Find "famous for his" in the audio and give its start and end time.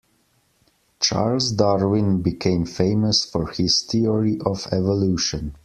2.65-3.83